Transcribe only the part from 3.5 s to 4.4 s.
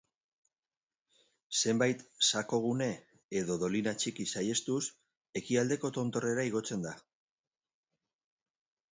dolina txiki